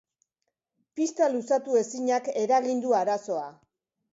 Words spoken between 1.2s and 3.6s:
luzatu ezinak eragin du arazoa.